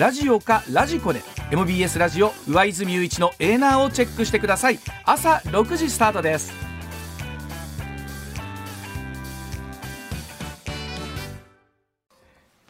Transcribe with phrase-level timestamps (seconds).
[0.00, 1.20] ラジオかラジコで
[1.50, 4.78] MBS ラジオ上泉雄一のエーナーをチェックしてください。
[5.04, 6.69] 朝6時スタートです。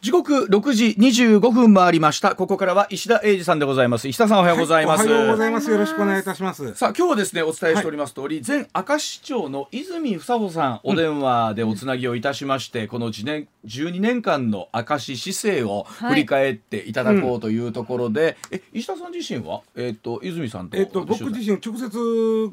[0.01, 2.33] 時刻六時二十五分回りました。
[2.33, 4.07] ここからは石田英二さんでございます。
[4.07, 5.69] 石田さんおはようございます、はい、おはようございます。
[5.69, 6.73] よろしくお願いいたします。
[6.73, 19.61] さあ今日はですねお伝えしております通り、はい、前明石市長の泉房穂さんお電話でおつなぎをいたしまして、うん、この一年十二年間の明石市政を振り返っていただこうというところで、はいうん、え石田さん自身は？
[19.75, 22.51] えっ、ー、と泉さんとえっ、と僕自身直接取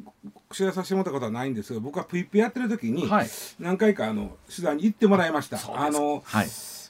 [0.50, 3.08] 材させてもらったことはないんですが僕はプイプやってる時に
[3.58, 5.58] 何回かあの取材に行ってもらいました。
[5.74, 6.46] あの、はい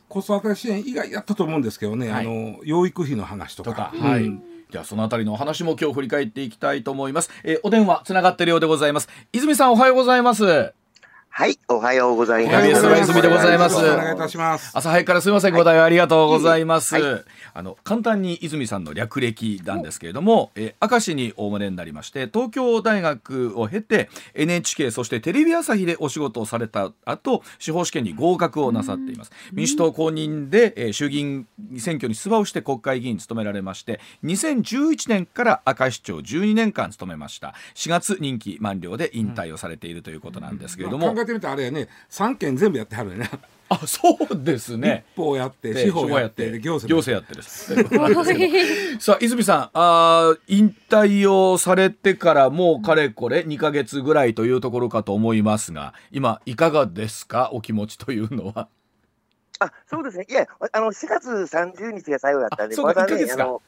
[0.08, 3.70] 子育て支援以外やったと思うんですけどね、はい、あの養育費の話とか。
[3.70, 4.30] とかはい、
[4.70, 7.30] じゃあそのあたりのお話も今日振り返っていきたいと思います。
[7.44, 9.08] えー、お電話つながっているようでございます。
[9.32, 10.77] 泉さんおはようございます。
[11.38, 12.68] はい、おはようございます。
[12.68, 13.76] 泉でございます。
[13.76, 14.76] お願いいたします。
[14.76, 16.96] 朝早くからすみません、ご対応ありがとうございます。
[16.96, 29.30] はい、あの簡単に泉さんの略歴なんですけれども、え明石にお生まれになりまして、東京大学を経て NHK そしてテレビ朝日でお仕事をされた後、司法試験に合格をなさっています。
[29.52, 37.54] 民主党公認で、え衆議院選挙に出馬をして国会議員に務められまして、2011年から明石市長12年間務めました。
[37.76, 41.12] 4月任期満了で引退をされているということなんですけれども。
[41.12, 43.30] うんてみたらあれやね3件全部やってはるよね。
[43.70, 45.04] あそうですね。
[45.14, 47.74] 一法やって司法やって行政行政やってです。
[48.98, 57.50] さあ泉さんあ引退をされてからもうかれこれ2か月ぐらいというところかと思いますが今いかがですか？
[57.52, 58.68] お気持ちというのは
[59.60, 63.60] あそうですね、いや、あの4月30日が最後だったんで、まだね、あの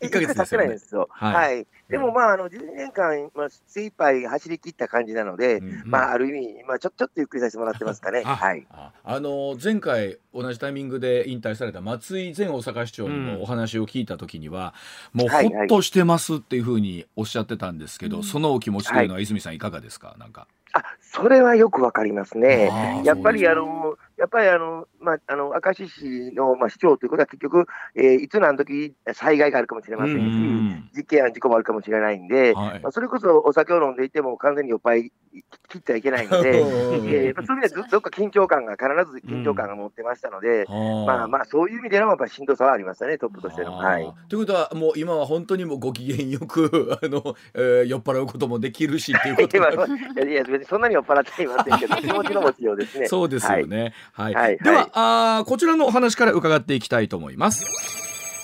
[0.00, 1.08] 1か月経ってないんですよ。
[1.10, 8.24] はい、はい、でもまあ、あの12年間、まあ、精一杯走り切った感じなので、うん、まあ、ある意味、まあ、ちょちょっとゆっくりさせてもらってますかね。
[8.24, 8.66] はい、
[9.04, 14.74] あの前回、同じタイミングで引退された松井前大阪市長にもお話を聞いたときには、
[15.14, 20.48] うん、もうほっとしてますっていうふうにおっしゃってたんですけど、はいはい、そのお気持ちというのは、泉さん、いかがですか、なんか。
[20.72, 23.02] あそれはよくわかりますね。
[23.02, 35.12] やっぱりあのやっぱりあの、まあ、あの明石市の、まあ、市長ということは結局、えー、いつ何時災害があるかもしれませんし、ん事件や事故もあるかもしれないんで、はい、まあ、それこそお酒を飲んでいても完全に酔っ払い
[35.68, 43.76] 切っちゃいけないんで、 えー、そういう意味でどっか緊張感が、必ず緊張感が持ってましたので、うん、まあまあ、そういう意味でのやっぱしんどさはありましたね、トップとしての。
[43.76, 49.56] はい、ということは、もう今は本当にもご機嫌よく あの、えー、酔っ払うこともできるしっていうこと
[50.26, 53.06] いや、別にそんなに酔っ払っていませんけど、気持ちの持ちようですね。
[53.08, 53.80] そうですよね。
[53.82, 53.94] はい。
[54.12, 54.90] はい、では、
[55.40, 57.64] あこちらのお話から伺っていきたいと思います。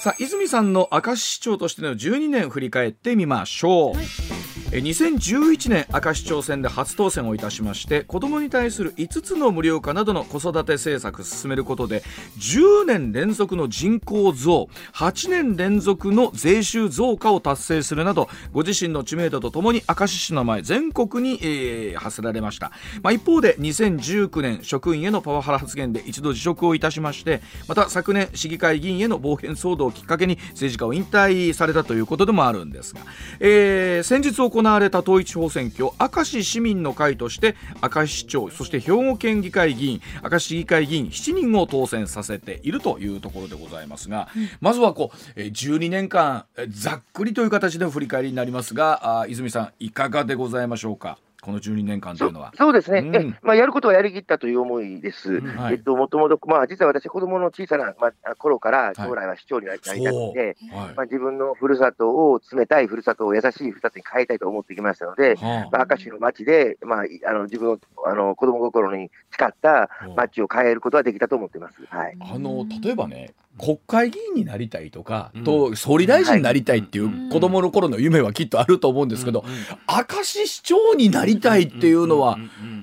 [0.01, 12.03] さあ泉さんの明石市長としての12年振り返ってみましょう、はい2011年明石町選で初当選をいたしまして子どもに対する5つの無料化などの子育て政策を進めることで
[12.39, 22.73] 10年連続の人口増8年連続の税収増加を達成するなどご自身の知名度とともに明石市の前全国に、えー、発せられました、
[23.03, 33.03] まあ、一方で2019年職員へのパワハラ発言で一度辞職をいたしましてまた昨年市議会議員への暴言騒動をきっかけに政治家を引退されたということでもあるんですが、
[33.39, 51.19] えー、先日行行われた統一地方選挙明石市民の会として明石市長そして兵庫県議会議員明石市議会議員7人を当選させているというところでございますが、うん、まずはこう12年間ざっくりという形での振り返りになりますが泉さんいかがでございましょうか？
[51.43, 52.53] この12年間というのは。
[52.57, 55.35] そうですね、うん、えまあ、やることはやりきったという思いです。
[55.35, 55.47] うん。
[55.57, 71.85] はい、えっと、もともと、まあ、実は私、子供の小さな、まあ、頃から将来は市長になりたくて、はいまあ、自分のふるさとを冷たいふるさとを優しいふるさとに変えたいと思ってきましたので、はあ、まあ、明石の町で、まあ、あの自分のあの子供心に誓った町を変えることはできたと思っています。
[71.89, 79.45] はい、あの例えばね国会議員になりたいとか、うん、と総理大臣になりたいっていう子供の頃の夢はきっとあると思うんですけど、
[79.89, 82.39] 明石市長になりたいっていうのは、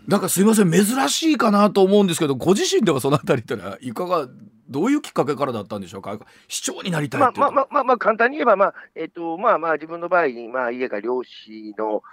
[0.07, 4.27] なんかすいません珍しいかなと思うんですけどご自身ではそのあたりってのはいかが
[4.69, 6.19] どういうきっかけからだったんでしょうか？
[6.47, 12.03] 市長になりたいまあまあまあまあ、まあ、簡単に言えば、まあえーとまあまあ、自分の場合に、まあ、家が漁師の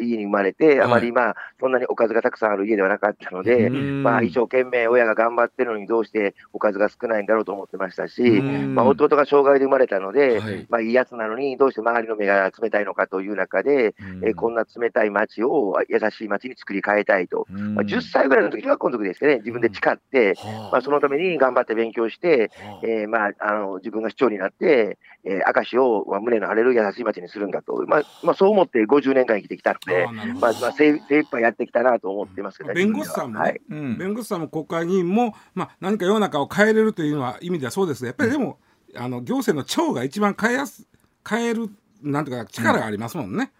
[0.00, 20.34] 家に生まれて、あまりまあそんなにおかずがたくさんある家ではなかったので、まあ、一生懸命親が頑張ってるのにどうしておかずが少ないんだろうと思ってましたし、まあ、弟が障害で生まれたので、はい、まあ、いいやつなのにどうして周りの目が冷たいのかという中で、えー、こんな冷たい町を優しい町に作り変えたいと、まあ、10歳ぐらいの時はこの時ですね、自分で誓って、
[20.70, 22.50] まあ、そのために頑張って勉強して、
[22.82, 30.06] えー、まあ、あの自分が市長になって、えー、明石を、まあ、胸の荒れる優しい町にするんだと、まあまあ、そう思って50年間生きてきたので、
[30.40, 33.48] まあまあ、精精一杯やってきたなと思ってますけど、弁護士さんも、ねは。
[33.50, 33.60] い。
[33.70, 38.58] うん、弁護士さんも国会議員も、まあ、何か世の中を変えれるというのは意味ではそうですね、やっぱりでも、
[38.96, 40.86] あの行政の長が一番変えやす
[41.28, 41.68] 変える
[42.02, 43.50] なんとか力がありますもんね。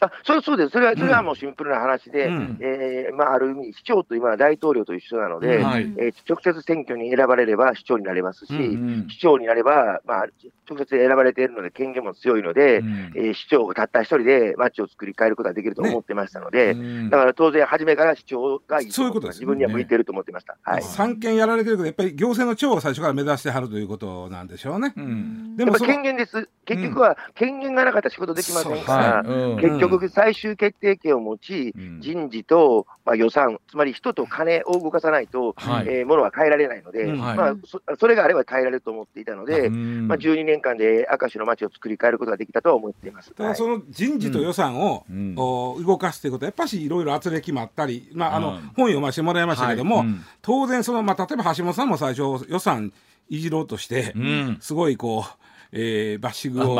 [0.00, 5.64] あそうそうです、それはそれはもうシンプルな話で、うん、えー、まあ、ある意味、市長と今は大統領と一緒なので、うん、
[5.98, 10.26] えー、直接選挙に選ばれれば市長になれますし、うん、市長になれば、まあ、
[10.68, 20.56] 直接選ばれているので、権限も強いので、うん、えー、市長がたった一人で街を作り変えることができると思ってましたので、ね、だから当然、初めから市長がいいそういうことです、ね、自分には向いてると思ってました。
[20.62, 24.94] はい、三権やられてるけど、やっぱり行政の長を最初から目指してはるということなんでしょうね。
[25.56, 43.32] でも権限です、結局は権限がなかったら仕事できませんから、はい、結局、最終決定権を持ち、人事と、まあ、予算、つまり人と金を動かさないと、はい、えー、ものは変えられないので、まあそ、それがあれば変えられると思っていたので、まあ、12年間で明石の街を作り変えることができたとは思っています。
[43.34, 50.06] ただその人事と予算を、うん、動かすということは、やっぱしいろいろ圧力もあったり、まあ、あの、うん、本読ませてもらいましたけども、はい。
[50.06, 52.92] うん、当然その、まあ、例えば橋本さんも最初予算
[53.28, 54.14] いじろうとして、
[54.60, 56.74] すごいこう、えー、バッシングを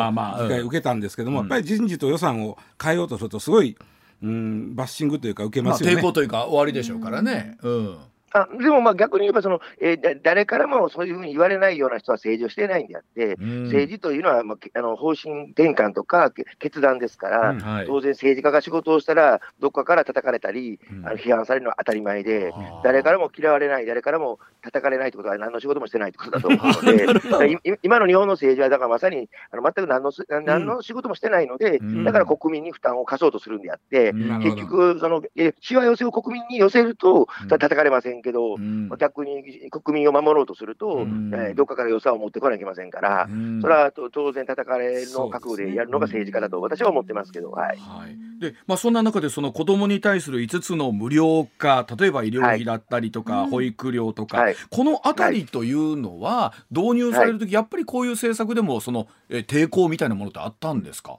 [0.67, 3.77] 受けたんですけども、やっぱり人事と予算を変えようとするとすごい、
[4.23, 5.95] うん、バッシングというか受けますよね。
[5.95, 7.57] まあ、抵抗というか終わりでしょうからね。
[7.63, 7.99] うん
[8.33, 17.61] あでもまあ逆に言えばその、えー、誰からもそういうふうに言われないような人は政治をしていないんであって、うん、政治というのは、まあ、あの方針転換とか決断ですから、うん。
[17.61, 22.53] はい、当然政治家が仕事をしたら、どっかから叩かれたり、うん、あの批判されるのは当たり前で、
[22.85, 35.23] 誰からも嫌われない、誰からも叩かれないということは、何の仕事もしてないということだと思うので、 今の日本の政治は、だからまさにあの全く何の何の仕事もしてないので、だから国民に負担を課そうとするんであって、結局、その
[35.61, 38.57] しわ寄せを国民に寄せると、叩かれませんけど、
[38.99, 61.19] 逆に国民を守ろうとすると、うん、えー、どっかから予算を持ってこなきゃいけませんから、うん、それは当然、叩かれの覚悟でやるのが政治家だと私は思ってますけど、はい、はい、でまあ、そんな中で、その子どもに対する5つの無料化、例えば医療費だったりとか、はい、保育料とか、はい、このあたりというのは、導入されるとき、やっぱりこういう政策でもその、え抵抗みたいなものってあったんですか？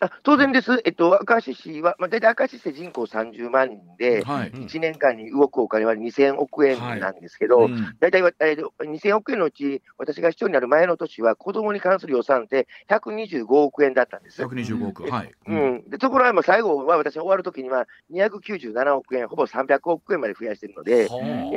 [0.00, 14.42] あ当然です、えっと、明石市は、まあ、大体明石市人口30万人で、はい、1年間に動くお金は2000億円なんですけど、はいうん、大体、えー、2000億円のうち、私が市長になる前の年は、子どもに関する予算って125億円だったんです。
[14.42, 15.32] 125億、はい。
[15.46, 21.08] うん、でところが、最後は私、終わるときには297億円、ほぼ300億円まで増やしているので、えー、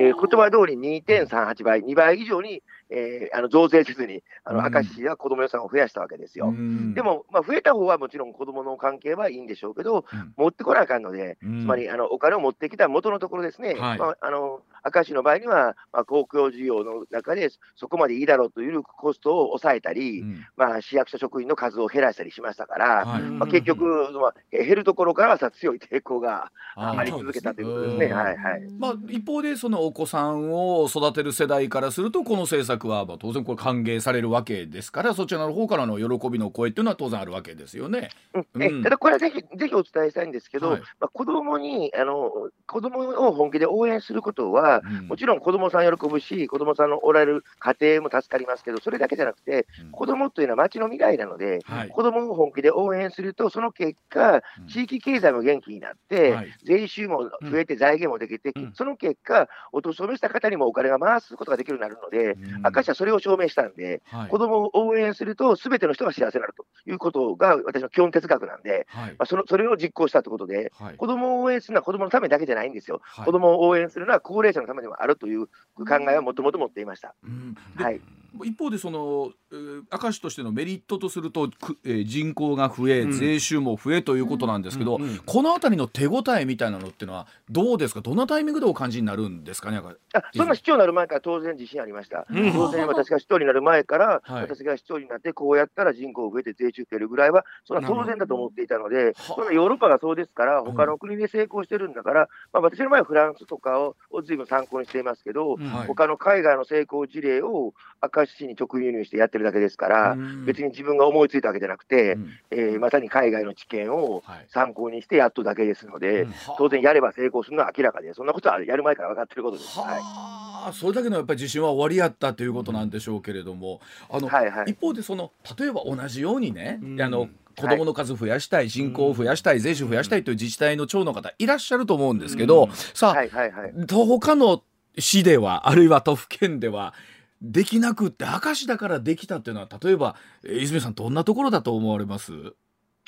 [0.02, 6.48] 言葉通り2.38倍、2倍以上にえー、あの増税せずに、あの明石市は子ども予算を増やしたわけですよ。
[6.48, 14.62] うん、でも、まあ、増えた方はもちろん子どもの関係はいいんでしょうけど、うん、持ってこなあかんので、つまりあのお金を持ってきた元のところですね、はい、まあ、あの
[14.94, 28.14] 明石の場合には、まあ、公共事業の中でそこまでいいだろうというコストを抑えたり、うん、まあ、市役所職員の数を減らしたりしましたから、はい、まあ、結局、まあ、減るところからはさ強い抵抗があり続けたということですね。
[28.14, 28.62] はいはい。
[28.78, 38.10] まあ、一方で、そのお子さんを育てる世代からすると、この政策は当然これ歓迎されるわけですから、そちらの方からの喜びの声っていうのは当然あるわけですよね。
[38.54, 42.32] うん、ただこれはぜひぜひお伝えしたいんですけど、はい、まあ、子供にあの
[42.66, 77.16] 子供を本気で応援することは、うん、もちろん子供さん喜ぶし、子供さんのおられる家庭も助かりますけど、それだけじゃなくて、うん、子供というのは町の未来なので、はい、子供を本気で応援すると、その結果、地域経済も元気になって、はい、税収も増えて財源もできて、その結果、お年を召した方にもお金が回すことができるようになるので、明石はそれを証明したんで、はい、子供を応援すると、すべての人が幸せになるということが私の基本哲学なんで、はい、まあ、そのそれを実行したということで、はい、子供を応援するのは子供のためだけじゃないんですよ、はい、子供を応援するのは高齢者のためでもあるという考えはもともと持っていました。
[77.24, 78.02] うん、はい。
[78.44, 81.50] 一方でその明石としてのメリットとすると、
[81.84, 88.02] えー、人口が増え、税収も増えということなんですけど、うんうんうん、この辺りの手応えみたいなのっていうのはどうですか？
[88.02, 89.82] どんなタイミングでお感じになるんですかね？
[90.14, 107.74] あそんな市長になる前から当然自信ありました、うん、当然私が市長になる前から、はい、私が市長になってこうやったら人口増えて税収増えるぐらいはそれは当然だと思っていたので、そんなヨーロッパがそうですから他の国で成功してるんだから、まあ、私の場合はフランスとかをを随分参考にしていますけど、はい、他の海外の成功事例を
[108.16, 119.80] 明石市に直輸入してやってるだけですから、別に自分が思いついたわけじゃなくて、うん、えー、まさに海外の知見を参考にしてやっとだけですので、はい、当然やれば成功するのは明らかで、そんなことはやる前から分かってることです。
[119.80, 120.74] はい。
[120.74, 134.64] それだけのやっぱり自信は終わりやったということなんでしょうけれども、あの、はいはい、一方でその例えば同じようにね、うん、あの子どもの数増やしたい、人口を増やしたい、税収増やしたいという自治体の長の方いらっしゃると思うんですけど、さあ、はいはいはい、他の
[134.98, 136.94] 市ではあるいは都府県では
[137.42, 142.32] できなくって証だからできたっていうのは例えば泉さんどんなところだと思われます？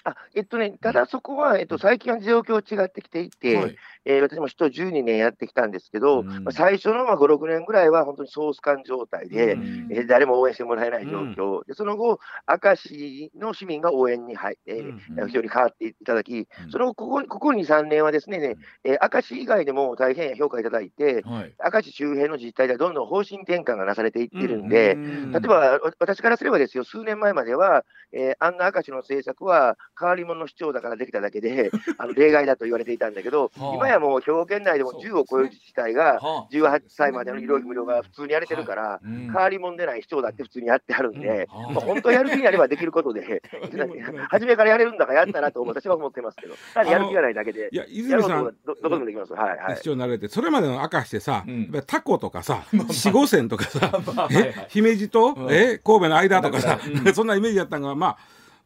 [0.05, 36.19] あえっとね、ただそこは、えっと、最近は状況違ってきていて、はい、えー、私も人12年やってきたんですけど、うん、まあ、最初のまあ5、6年ぐらいは本当にソース感状態で、うん、えー、誰も応援してもらえない状況、うん、でその後、明石の市民が応援に入って、うん、非常に変わっていただき、その後ここ、ここ2、3年はですね、ねえー、明石以外でも大変評価いただいて、はい、明石周辺の自治体ではどんどん方針転換がなされていってるんで、例えば私からすればですよ、数年前までは、えー、あんな明石の政策は変わり者の市長だからできただけで、 あの例外だと言われていたんだけど、今やもう兵庫県内でも10を超える自治体が、
[36.51, 43.41] 18歳までの医療費無料が普通にやれてるから、変わり者でない市長だって普通にやってはるんで、まあ、本当やる気になればできることで、
[44.29, 46.55] 初めからやれるんだからやったなと私は思ってますけど、
[46.89, 49.33] やる気がないだけで、いや泉さんど、どこでもできます。
[49.33, 49.77] はいはい。
[49.77, 51.45] 市長になれて、それまでの明かしてさ、
[51.87, 53.99] タコとかさ、四五線とかさ、
[54.31, 56.79] え姫路と、え神戸の間とかさ、
[57.13, 58.17] そんなイメージやったのが、まあ、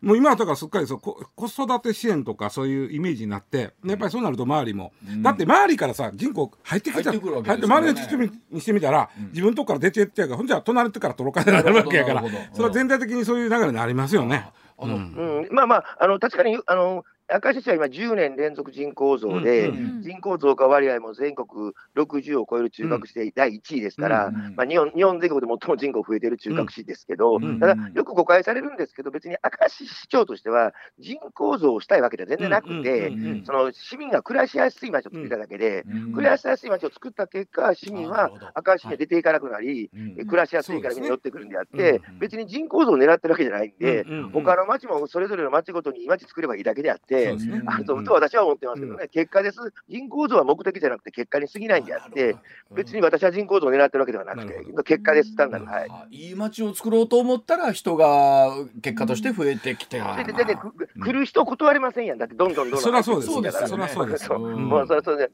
[0.02, 8.16] もう今はだからすっかりそう子育て支援とかそういうイメージになってやっぱりそうなると周りも、うん、だって周りからさ人口入ってきた入って入って周りの人
[8.52, 12.24] にしてみたら、うん、自分のとこから出てってやからほんじゃ隣から取ろかになるわけやから
[12.54, 14.50] それは全体的にそういう流れになりますよね。
[14.80, 33.12] うん、まあまああの確かにあの明石市は今10年連続人口増で、人口増加割合も全国60を超える中核市で第1位ですから、まあ、日本日本全国で最も人口増えている中核市ですけど、ただ、よく誤解されるんですけど、別に明石市長としては人口増をしたいわけでは全然なくて、
[33.46, 38.32] その市民が暮らしやすい街を作っただけで、暮らしやすい街を作った結果、市民は
[38.66, 39.92] 明石には出ていかなくなり、
[40.30, 47.17] 暮らしやすいからみんな寄ってくるんであって、別に人口増を狙ってるわけじゃないんで、他の町もそれぞれの町ごとに町作ればいいだけであって、
[47.66, 49.60] あると私は思ってますけどね、結果です、
[49.90, 52.36] 人口増は目的じゃなくて結果に過ぎないんであって、
[52.72, 55.66] 別に私は人口増を狙ってるわけではなくて、結果です、単なる。
[55.66, 62.82] はい、いい街を作ろうと思ったら、人が結果として増えてきて、ででで来る人断りませんやん、だってどんどんどんどん。
[62.82, 64.32] そりゃそうです、そりゃそうです。
[64.32, 65.30] もうそれそれ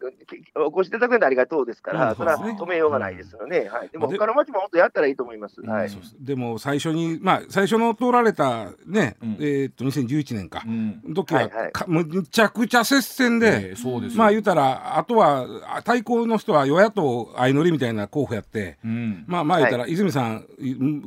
[0.56, 3.70] お越しいただくのでありがとうですから、それは止めようがないですよね。
[3.70, 5.62] はい、でも他の町も本当やったらいいと思います。
[5.62, 10.64] はい、でも最初に、まあ、最初の通られたね、えっと2011年か、
[11.14, 11.50] 時は、
[11.88, 13.74] むちゃくちゃ接戦で、
[14.16, 18.78] まあ言うたら、あとは対抗の人は与野党相乗りみたいな候補やって、
[19.28, 20.46] まあまあ言うたら、泉さん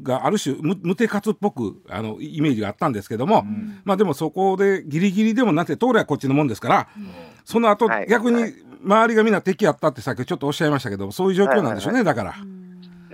[0.02, 3.46] がある種無、無手勝っぽくあのイメージがあったんですけども、
[3.85, 6.88] まあでもそこでギリギリでもなって、通りはこっちのもんですから、
[7.44, 8.52] その後、逆に
[8.85, 12.35] 周りがみんな敵やったってさっきちょっとおっしゃいましたけど、そういう状況なんでしょうね、だから。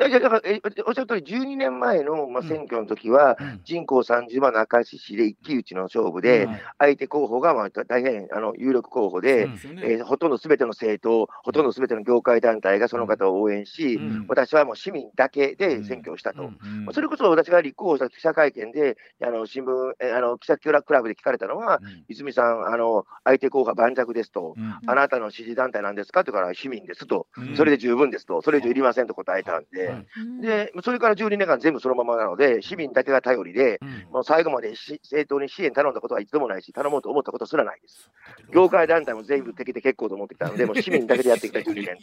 [0.08, 9.52] だからえおっしゃる通り、12年前の、まあ、選挙の時は、うん、人口30万の明石市で一騎打ちの勝負で、うん、相手候補が、まあ、大変あの有力候補で、ね。
[9.82, 16.50] えー、ほとんどすべての政党、ほとんどすべての業界団体がその方を応援し、うん、私はもう市民だけで選挙をしたと、
[16.92, 24.54] それこそ私が立候補した記者会見で、あの新聞、あの記者クラブで聞かれたのは、泉さん、あの相手候補は盤石ですと、
[24.86, 26.24] あなたの支持団体なんですか？
[26.24, 29.91] とから市民ですと、それで十分ですと、それ以上いりませんと答えたんで。
[30.40, 33.78] で、それから12年間全部そのままなので、市民だけが頼りで、
[34.10, 38.10] もう最後まで政党に支援頼んだことは一度もないし、頼もうと思ったことすらないです。
[38.52, 41.96] 業界団体も全部敵で結構と思ってきたので、 もう市民だけでやってきた12年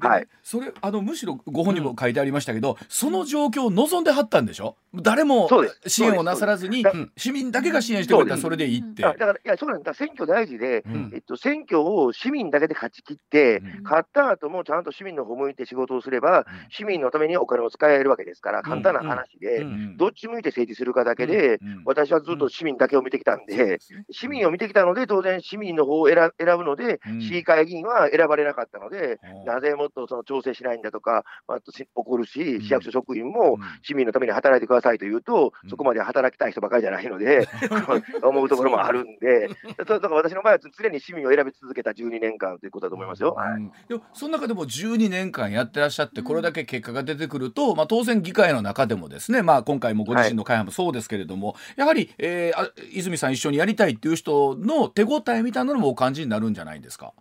[0.00, 0.08] 間。
[0.08, 0.28] はい。
[0.42, 4.76] それ、あの、むしろご本人も書いてありましたけど、その状況を望んではったんでしょ？
[4.94, 5.48] 誰も
[5.86, 6.84] 支援をなさらずに、
[7.16, 9.02] 市民だけが支援してくれたらそれでいいって。
[9.02, 9.92] だから、いや、そうなんだ。
[9.94, 19.64] 選挙大事で、えっと、選挙を市民だけで勝ち切って、勝った後もちゃんと市民の方向いて仕事をすれば、市民のためににお金を使えるわけですから、簡単な話で、
[19.96, 23.78] どっち向いて政治するかだけで、私はずっと市民だけを見てきたんで、
[24.10, 31.58] 市民を見てきたので、当然、市民の方を選ぶので、市議会議員は選ばれなかったので、なぜもっとその調整しないんだとか、まあ、
[31.94, 37.48] 怒るし、市役所職員も市民のために働いてくださいと言うと、そこまで働きたい人ばかりじゃないので、
[38.22, 39.48] 思うところもあるんで、
[39.78, 43.34] だから私の場合は常に市民を選び続けた12年間ということだと思いますよ。
[43.34, 57.12] はい、でもその中でも12年間やってらっしゃって、これだけ結果が出てくると、まあ、当然、議会の中でもですね、まあ、今回もご自身の会派もそうですけれども、はい、やはり、えー、泉さん一緒にやりたいっていう人の手応えみたいなのもお感じになるんじゃないですか？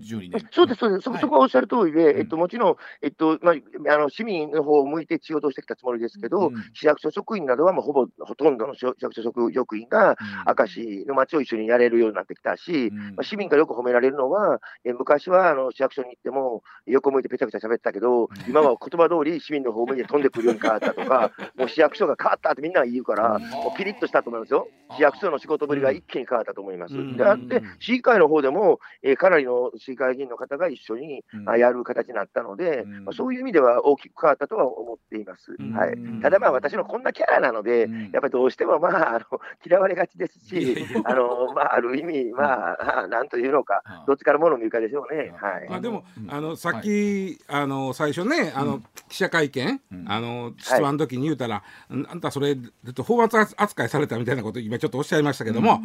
[0.00, 0.48] 12年。
[0.50, 10.16] そうです、そうです、そこはおっしゃる通りで、うん、えっと、もちろん、えっとまあ、あの市民の方を向いて仕事をしてきたつもりですけど、うん、市役所職員などはもうほぼほとんどの市役所職員が
[10.58, 24.68] 明石の町を一緒にやれるようになってきたし、うん、まあ、市民からよく褒められるのは、え昔はあの市役所に行っても横向いてぺちゃくちゃ喋ってたけど、今は言葉通り市民の方向に飛んでくるように変わったとか、 もう市役所が変わったってみんなが言うから、もうピリッとしたと思いますよ。
[24.96, 26.94] 市役所の仕事ぶりが一気に変わったと思います。
[27.16, 35.52] であって、市議会の方でも、えー、かなりの市議会議員の方が一緒に、まあ、やる形になったので、まあ、そういう意味では大きく変わったとは思っています。
[35.74, 39.20] はい、ただまあ私のこんなキャラなので、やっぱりどうしてもまああの
[39.66, 45.32] 嫌われがちですし、あのまあ、ある意味、まあ、なんというのか、どっちからもの見るかでしょうね。
[45.36, 52.56] はい、まあ、でも、あのさっき、あの最初ね、あの記者会見、あの質問の時に言うたら、あんたそれ、
[53.04, 55.80] 法圧扱いされたみたいなこと、今ちょっとおっしゃいましたけども、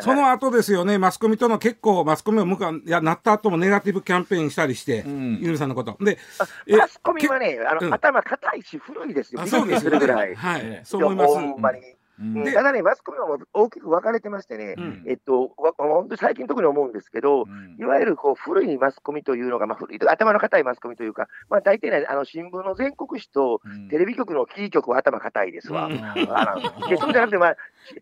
[0.00, 5.96] その後ですよね、マスコミとの結構、マスコミを向かやなった後もネガティブキャンペーンしたりして、ゆ、う、さんのこと。
[6.00, 6.18] で、
[6.68, 9.46] マスコミはね、あの、うん、頭固いし古いですよ。
[9.46, 10.34] そうですぐらい。
[10.34, 11.34] はい、そう思います。
[11.34, 11.80] ほんまに。
[12.20, 25.86] でただね、マスコミは大きく分かれてましてね、うん、えっと、本当に最近特に思うんですけど、うん、いわゆるこう古いマスコミというのが、まあ、古い頭の固いマスコミというか、まあ、大体ね、あの新聞の全国紙とテレビ局のキー局は頭固いですわ。
[25.86, 25.92] うん、
[26.88, 27.56] でそうじゃなくて、まあ、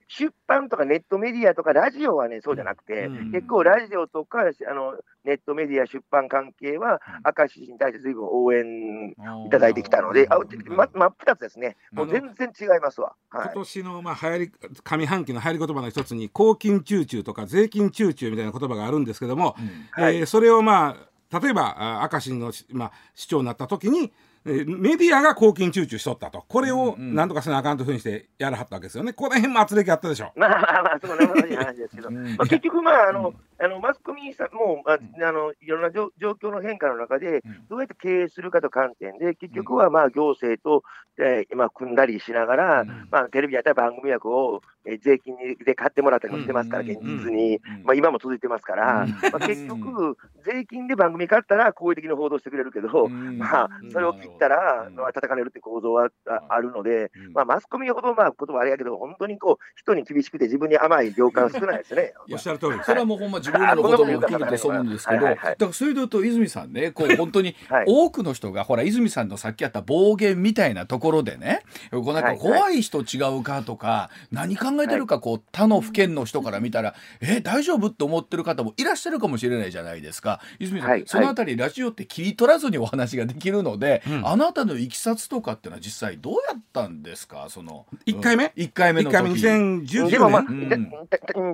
[0.08, 7.00] 出版とかネットメディアとかラジオはね、そうじゃなくて、結構ラジオとかあのネットメディア、出版関係は、
[7.36, 9.14] 明石市に対してずいぶん応援
[9.46, 10.38] いただいてきたので、あ
[10.70, 13.14] ま真っ二つですね、もう全然違いますわ。
[13.28, 19.62] はい、今年のまあ流行り上半期の入り言葉の一つに公金中中とか税金中中みたいな言葉があるんですけども、う
[20.00, 20.02] ん。
[20.02, 20.96] はい、えー、それをま
[21.30, 24.12] あ例えば明石の、まあ、市長になった時に
[24.44, 30.32] メディアが公金中中しとったと、これをなんとかせなあかんというふうにしてやらはったわけですよね、この辺も圧力あったでしょ。
[30.36, 40.84] まあまあまあ、そのい話ですけど、まあ、結局、まああの、あのマスコミさんも、まあ、あのいろんな状況の変化の中で、どうやって経営するかと観点で、結局はまあ行政と、
[41.18, 56.10] えーまあ、組んだりしながら、まあ、テレビやったら番組枠を、えー、税金で買ってもらったりもしてますから、現実に、まあ、今も続いてますから、まあ、 結局、税金で番組買ったら好意的に報道してくれるけど、まあ、それを切ったら、まあ、叩かれるって構造は
[56.48, 62.14] あるので、まあ、マスコミほど、まあ、言葉あれやけど、本当にこう人に厳しくて、自分に甘い業界は少ないですね。
[62.30, 62.78] おっしゃる通り。
[62.84, 67.56] それはもうほんま自分らのことも含めてそうなんですけど、だからそれで言うと、泉さんね、こう本当に
[67.86, 80.40] 多くの人が、ほら、泉さんのさっきあった暴言みたいなところでね、こうなんか怖い人違うかとか、何考えてるか、こう他の府県の人から見たら、え、大丈夫って思ってる方もいらっしゃるかもしれないじゃないですか。
[80.58, 87.46] 泉さん、そのあたり、ラジオって切り取らずにお話ができるので、あなたのいきさつとかっていうのは実際どうやったんですか？
[87.48, 89.16] その1回目 ?1 回目の時。
[89.16, 90.10] 1回目2019年？
[90.10, 90.44] でも、まあ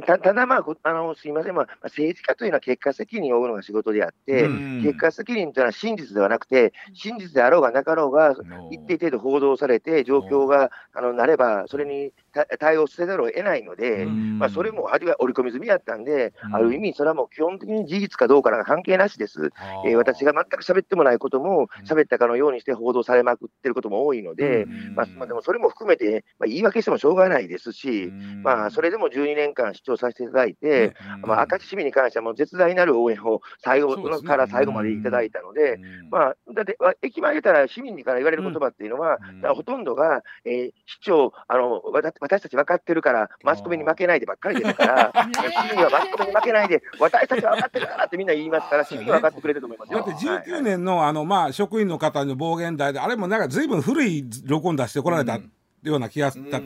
[0.07, 4.49] たただまああのすいません、まあ、政治家というのは結果責任を負うのが仕事であって、
[4.83, 8.35] 結果責任というのは真実ではなくて真実であろうがなかろうが
[8.71, 12.13] 一定程度報道されて状況があのなればそれに
[12.59, 19.51] 対応せざるを得ないので、まあ、それもは織り込み済みやったんで、ある意味、それはもう基本的に事実かどうかなんか関係なしです。
[19.87, 39.19] えー、私が全く喋ってもないことも、喋ったかのようにして報道されまくってることも多いので、まあ、まあ、でもそれも含めて、まあ、言い訳してもしょうがないですし、まあ、それでも12年間視聴させていただいて、まあ、明石市民に関してはもう絶大なる応援を最後から最後までいただいたので、まあ、だって駅前出たら市民から言われる言葉っていうのは、
[39.55, 41.83] ほとんどが、えー、市長あの、
[42.19, 45.13] 私たち分かってるから、マスコミに負けないでばっかりですから、
[45.71, 49.99] 市民はマスコミに負けないで、私たちは分かってるからってみんな言いますから、市民は分かってくれると思いますよ。
[49.99, 55.41] だって19年のあの、まあ、職員の方の暴言代で、あれもなんかずいぶん古い録音出してこられた
[55.83, 56.61] ような気がした。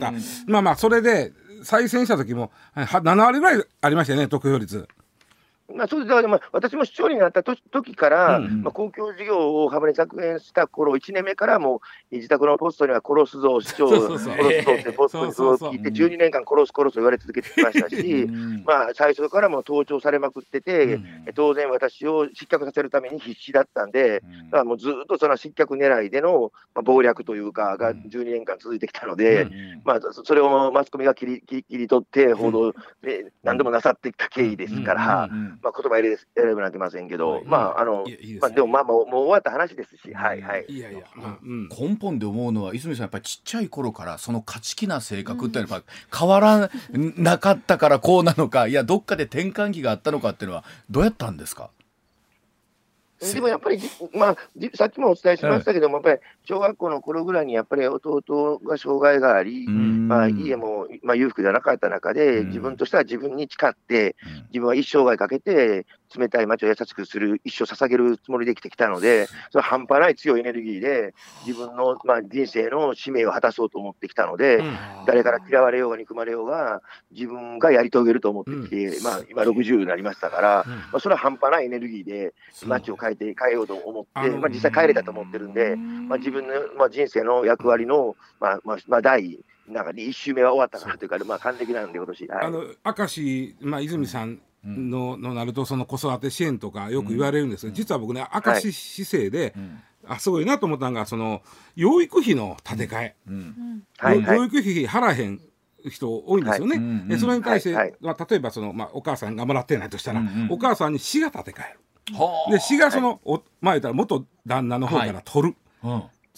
[0.47, 4.87] まあまあ、それで再選した時も7割ぐらいありましたよね、得票率。
[5.75, 8.45] まあ、そうですまあ、私も市長になったと時から、うん。
[8.45, 18.27] うん、まあ、公共事業を幅に削減した頃1年目からもう、自宅のポストには殺すぞ、市長を殺すぞってポストにそう聞いて、12年間殺す、殺すと言われ続けてきましたし、
[18.65, 21.05] まあ、最初からも盗聴されまくってて、うん、
[21.35, 29.47] 当然、私を失脚させるために必死だったんで、だからもうずっとその失脚狙いでの、まあ、暴略というか、が12年間続いてきたので、
[29.83, 35.29] まあ、それをマスコミが切り切り取って、報道で何度もなさってきた経緯ですから、
[35.61, 38.05] まあ、言葉選べなきゃいませんけど、まあ、あの、
[38.41, 40.65] まあ、でも、まあ、もう終わった話ですし、はいはい。
[40.67, 40.99] いやいや、
[41.43, 45.83] 根本で思うのは、泉さん、やっぱりちっちゃい頃から、その勝ち気な性格ってやっぱ
[46.17, 51.69] 変わらなかったからこうなのか、いや、どっかで転換期があったのかっていうのは、どうやったんですか？
[53.19, 53.79] でもやっぱり、
[54.13, 54.37] まあ、
[54.75, 64.15] さっきもお伝えしましたけども、やっぱり小学校の頃ぐらいにやっぱり弟が障害があり、まあ、家も、まあ、裕福じゃなかった中で、自分としては自分に誓って、
[64.49, 65.85] 自分は一生涯かけて、
[66.17, 71.13] 冷たい街を優しくする、一生捧げるつもりで生きてきたので、 それ半端ない強いエネルギーで、
[71.45, 74.63] 自分の、まあ、人生の使命を果たそうと思ってきたので、
[75.05, 82.33] 誰から嫌われようが憎まれようが、自分がやり遂げると思ってきて、まあ、今60になりましたから、まあ、それは半端ないエネルギーで、
[82.65, 99.53] 街を変えて、変えようと思って、まあ、実際帰れたと思ってるんで、まあ、自分の、まあ、人生の役割の、まあまあまあ、第なんか1周目は終わったかなというか、まあ、還暦なんで、今年、はい、あの明石、まあ、泉さんの,、のなると、その子育て支援とかよく言われるんですが、実は僕ね、明石市政で、
[100.07, 101.41] あすごいなと思ったのが、その
[101.75, 103.15] 養育費の立て替え、
[104.01, 105.39] 養育費払わへん
[105.89, 107.05] 人多いんですよね。
[107.09, 111.79] はい、それに対して、はい、まあ、例えばその、まあ、お母さんがもらってないとしたら、うんうん、お母さんに市が立て替える。
[112.51, 115.55] で市がその、おまあ言ったら元旦那の方から取る。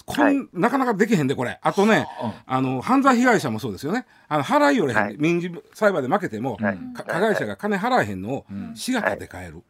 [0.05, 1.59] こんなかなかできへんでこれ。
[1.61, 2.07] あとね、
[2.45, 4.05] あの犯罪被害者もそうですよね。
[4.27, 6.57] あの払いよれへん、民事裁判で負けても、
[6.95, 9.61] 加害者が金払えへんのを市が立て替える、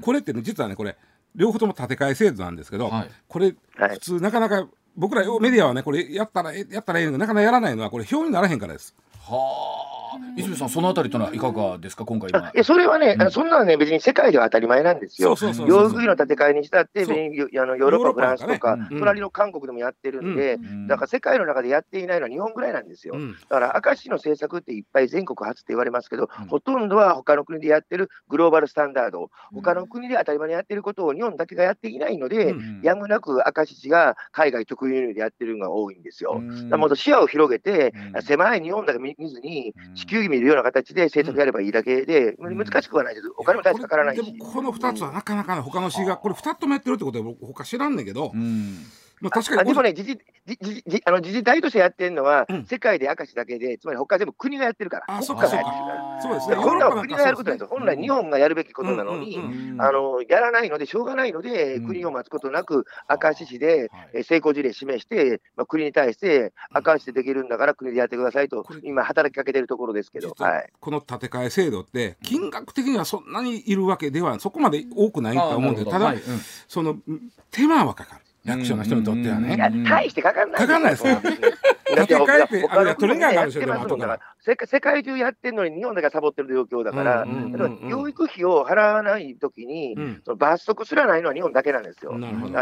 [0.00, 0.96] これって、ね、実はねこれ
[1.34, 2.90] 両方とも立て替え制度なんですけど、
[3.28, 8.94] これ普通なかなか僕らメディアはねこれやったらやったらええのなかなかやらないのはこれ表にならへんからです。
[9.20, 9.99] はあ
[10.36, 15.36] 泉さん、そのあたりというのはいかがですか、今回いやそれはね、うん、そんなのね、別に世界では当たり前なんですよ。
[15.66, 23.14] 洋服の建て替えにしたって、あのヨーロッパ、フランスとか、隣の韓国でもやってるんで、だから世界の中でやっていないのは日本ぐらいなんですよ。
[23.48, 36.42] だから明石の政策っていっぱい全国初って言われますけど、ほとんどは他の国でやってるグローバルスタンダード、他の国で当たり前にやってることを日本だけがやっていないので、やむなく明石市が海外特有輸入でやってるのが多いんですよ。
[36.68, 37.92] だから視野を広げて、
[38.22, 43.30] 狭い日本だけ見ずに、地球儀見るような形形で政策やればいいだけで、うん、難しくはないです。
[43.36, 44.24] お金も大してかからないし。
[44.24, 48.84] でもこの2つはなかなかね、他の市が、これ2つともやってるってことで、僕、他知らんねんけど、うん
[49.20, 56.22] まあ、確かにでもね、自治自治あの自治体としてやってるのは、うん、世界で明石だけで、つまり他全部国がやってるから、あ国家がやってるから。
[56.22, 56.56] そうですね。
[56.56, 57.76] 本来は国がやることなんですよ。
[57.76, 59.38] 本来日本がやるべきことなのに、
[59.78, 66.52] あのやらないので、しょうがないので、うん、国を待つことなく、明石市で、うん、成功事例示して、まあ、国に対して、
[66.84, 76.14] 明石でできるんだから国でやってくださいと、今、働きかけてるところですけど、はい、この建て替え制度って、金額的にはそんなにいるわけでは、そこまで多くないと思うんですただ、
[76.66, 76.96] その
[77.50, 78.29] 手間はかかる。
[78.44, 79.54] 役所の人にとってはね。
[79.54, 80.60] いや、大してかかんない。
[80.60, 81.20] かかんないですか。
[81.90, 84.20] 建て替えて、あれ、取れないかもしれない、後から。
[84.42, 87.26] 世界中やってるのに日本だけサボってる状況だから、
[87.88, 92.16] 養育費を払わないときに、その罰則すらないのは日本だけなんですよ。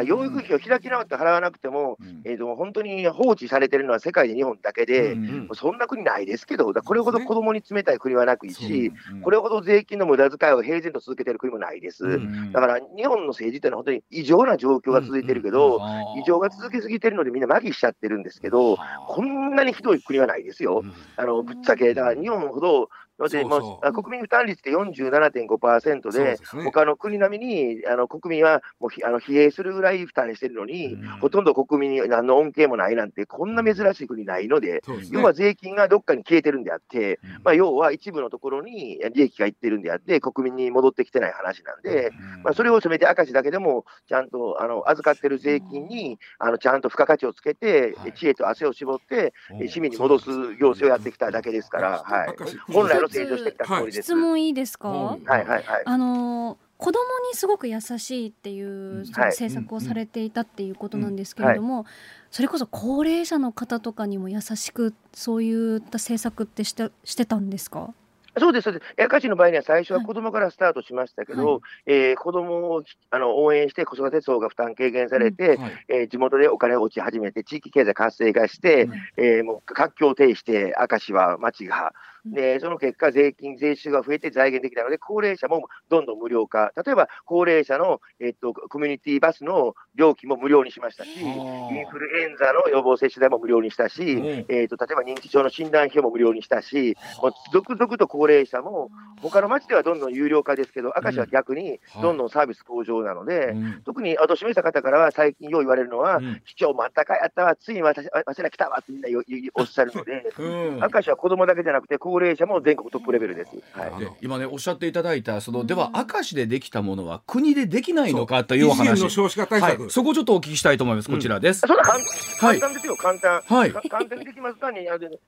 [0.04, 5.16] 養育費を開き直って払わなくても、えー、と本当に放置されてるのは世界で日本だけで、
[5.54, 12.18] そんな国ないですけど、これほど子供に冷たい国はなくいし、これほど税金の無駄遣いを平然と続けてる国もないです。
[12.52, 15.77] だから日本の政治っていうのは本当に異常な状況が続いてるけど、
[16.18, 20.84] 異常が続きすぎてるのでみんな麻痺しちゃってるんですけど、こんなにひどい国はないですよ。
[21.16, 49.32] あのぶっちゃけ、だから日本ほど要するにもう国民負担率って47.5%で、でね、他の国並みにあの国民はもうあの疲弊するぐらい負担してるのに、うん、ほとんど国民に何の恩恵もないなんて、こんな珍しい国ないので、でね、要は税金がどっかに消えてるんであって、うん、まあ、要は一部のところに利益がいってるんであって、国民に戻ってきてない話なんで、うん、まあ、それをせめて明石だけでも、ちゃんとあの預かってる税金にあのちゃんと付加価値をつけて、知恵と汗を絞って、
[49.68, 54.02] 市民に戻す行政をやってきただけですから、はい、本来の成長してきたつもりです。
[54.02, 54.88] 質問いいですか？
[54.88, 55.64] はいはいはい。
[55.84, 61.86] あの子供にすごく優しいっていう政策をされていたっていうことなんですけれども、
[62.30, 67.92] それこそ高齢者の方とかにも優しくそういった政策ってしてしてたんですか？
[68.38, 69.10] そうです、そうです。
[69.10, 81.92] 明石の場合には最初は子どもからスタートしましたけど、はい、えー、子どもをあの応援して子育て層が負担軽減されて、うんはい、えー、地元でお金が落ち始めて、地域経済活性化して、うん、えー、もう活況を呈して、明石は町が
[82.32, 94.02] でその結果、税金、税収が増えて財源できたので、高齢者もどんどん無料化、例えば高齢者の、えっと、コミュニティバスの料金も無料にしましたし、インフルエンザの予防接種代も無料にしたし、
[94.48, 109.08] えっと、例えば認知症の診断費も無料にしたし、もう続々と高齢者も、他の町ではどんどん有料化ですけど、明石は逆にどんどんサービス向上なので、特にお年めした方からは、最近よう言われるのは、市長もあったかいあったわ、ついに私私ら来たわってみんな
[109.54, 113.50] おっしゃるので、明石は子どもだけじゃなくて、高齢者も全国トップレベルです。
[113.72, 121.10] はい、今ね、おっしゃっていただいた、そのでは明石でできたものは国でできないのかというお話、の少子化対策、はい、そこちょっとお聞きしたいと思います。
[121.10, 121.60] こちらです。
[121.60, 123.42] そんな簡単ですよ、簡単。
[123.42, 124.86] はい、簡単にできますかね、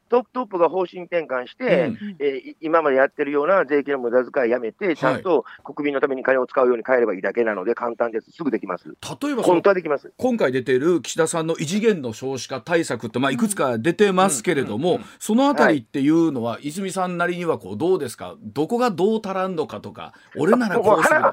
[0.09, 8.31] トップトップが方針転換して、うん、えー、今までやってるような税金の無駄遣いやめて、ちゃんと国民のために金を使うように変えればいいだけなので、簡単です。
[8.33, 8.94] すぐできます。
[9.22, 10.12] 例えば、本当はできます。
[10.16, 21.20] 今回出てる岸田さんの異次元の少子化対策って、まあ、いくつか出てますけれども、そのあたりっていうのは、はい、泉さんなりにはこうどうですか、どこがどう足らんのかとか、俺ならこうする。
[21.20, 21.32] もう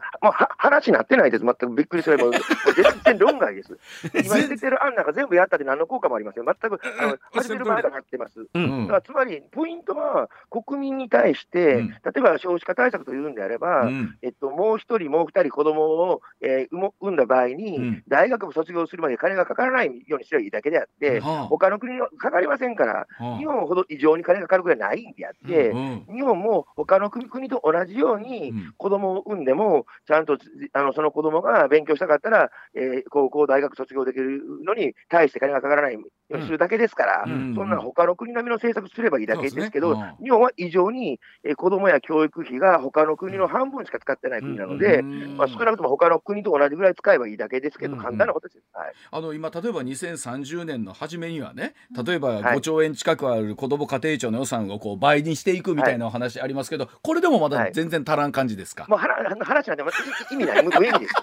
[0.57, 2.25] 話になってないです、全くびっくりすれば、
[2.75, 3.77] 全然論外です。
[4.13, 8.47] 今出てる案なんか全部やったって何の効果もありません、全くあの始める前からなってます。
[8.53, 23.07] うん、だからつまり、ポイントは国民に対して、うん、例えば少子化対策というんであれば、うん、えっと、もう一人、もう二人子供を、えー、産んだ場合に、大学部卒業するまで金がかからないようにすればいいだけであって、他の国はかかりませんから、
[23.37, 25.73] 日本ほど異常に金がかかるぐらいないんであって、
[26.11, 30.37] 日本も他の国と同じように、子供を産んでも、ちゃんと
[30.73, 48.63] あのその子供が勉強したかったら、えー、高校、大学卒業できるのに対して金がかからないようにするだけですから、そんな他の国並みの政策すればいいだけですけど、日本は異常に、えー、子供や教育費が他の国の半分しか使ってない国なので、まあ、少なくとも他の国と同じぐらい使えばいいだけですけど、簡単なことです。
[48.73, 51.73] はい、あの今、例えば2030年の初めにはね、
[52.05, 58.85] 例えば5兆円近くある子ども家庭庁の予算をこう倍にしていくみたいなお話ありますけど、これでもまだ全然足らん感じですか？
[58.87, 59.83] もう話なんて
[60.31, 61.13] 意味ない、無意味です。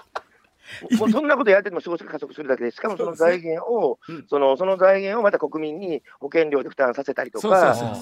[0.99, 7.47] もうそんなことやってても少子化加速するだけで、しかもその財源を、そのその財源をまた国民に保険料で負担させたりとか、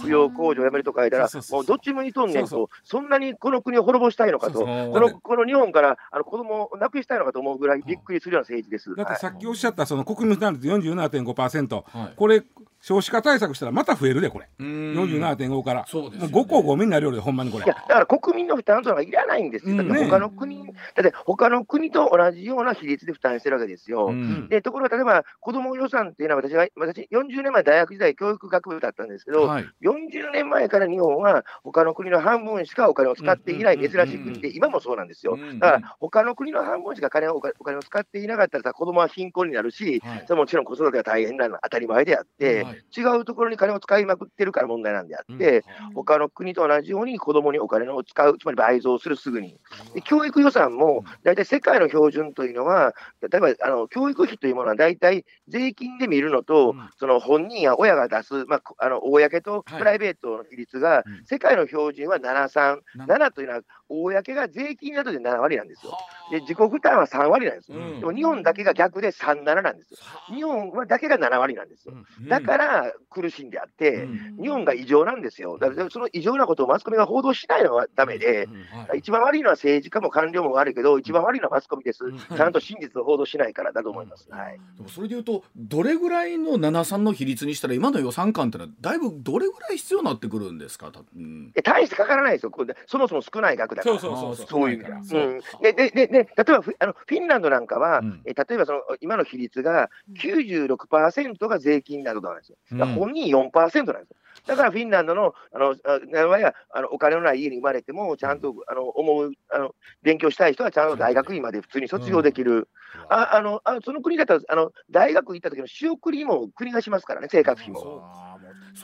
[0.02, 8.96] 扶養控除をやめるとか言ったら、もうどっちもいとんねんと、そんなにこの国を滅ぼしたいのかと、このこの日本からあの子供をなくしたいのかと思うぐらいびっくりするような政治です。
[8.96, 12.44] だってさっきおっしゃったその国民負担率47.5%、はい、これ
[12.84, 14.50] 少子化対策したらまた増えるでこれ。
[14.60, 15.86] 47.5から。
[15.88, 17.64] そうです、ね、5個5になるようでほんまにこれ。
[17.64, 19.78] いやだから国民の負担というのはいらないんですよ。
[19.78, 35.38] だって他の国、ね、だって他の国と同じような比率で負担してるわけですよ、うん、でところが例えば子ども予算っていうのは私は私40年前大学時代教育学部だったんですけど、はい、40年前から日本は他の国の半分しかお金を使っていない珍しい国で今もそうなんですよ。
[35.38, 49.58] だから他の国の半分しか金をお金を使っていなかったら子どもは貧困になるし、はい、それもちろん子育てが大変なのは当たり前であって、はい違うところに金を使いまくってるから問題なんであって、うん、他の国と同じように子どもにお金を使う、つまり倍増するすぐに。
[49.94, 65.98] で教育予算も、大体世界の標準というのは、例えばあの教育費というものは大体税金で見るのと、うん、その本人や親が出す、まあ、あの公とプライベートの比率が、はい、世界の標準は7、3、7というのは、公が税金などで7割なんですよ。
[66.32, 67.78] で自己負担は3割なんですよ。
[67.78, 69.98] うん、でも日本だけが逆で3、7なんですよ。
[70.34, 71.94] 日本はだけが7割なんですよ。
[72.28, 72.63] だから
[73.10, 74.08] 苦しいんであって、
[74.42, 75.58] 日本が異常なんですよ。
[75.60, 78.48] だからその異常なことをマスコミが報道しないのはだめで、
[78.96, 82.00] 一番悪いのは政治家も官僚も悪いけど、一番悪いのはマスコミです。
[82.36, 84.28] ちゃんと真実を報道しないからだと思います。
[84.30, 92.52] はい、でもそれでいうと、どれぐらいの7、3の比率にしたら、今の予算感ってのは、だいぶどれぐらい必要になってくるんですか、うん、大してかからないですよ、
[92.88, 94.00] そもそも少ない額だから。
[94.00, 94.70] そうそうそうそう。
[94.70, 95.18] いう意味でう。
[95.38, 102.53] ん、でででで例えばフあのフィンランドなんかは、うん、え例えばその今の比率が96%が税金などなんですよ。
[102.70, 104.18] 本人4%なんですよ。
[104.46, 105.76] だからフィンランドのあの
[106.12, 112.66] 名前はあのお金のない家に生まれても、ちゃんとあの思うあの勉強したい人はちゃんと大学院まで普通に卒業できる、うん、
[113.10, 118.04] ああのあその国だったらあの大学行った時の仕送りも国がしますからね、生活費も。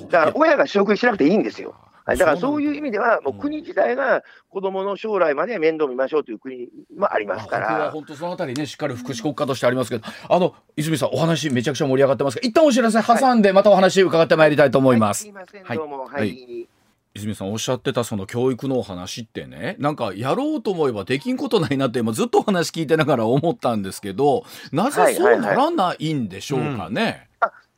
[0.09, 1.75] だから親が仕送りしなくていいんですよ。
[2.09, 6.67] はい、だからそういう意味では、もう国自体が子どもの将来まで面倒見ましょうという国
[6.97, 7.91] もありますから。
[7.91, 15.25] 本当そのあたりね、しっかり福祉国家としてありますけど、あの泉さん、お話めちゃくちゃ盛り上がってますが、一旦お知らせ挟んで、またお話伺ってまいりたいと思います。
[15.25, 16.67] はい、すみません、どうも、はい、
[17.13, 26.69] 泉さんおっしゃってたその教育のお話ってねなんかやろうと思えばできんことないなって今ずっとお話聞いてながら思ったんですけどなぜそうならないんでしょうかね？
[26.69, 27.19] はいはいはい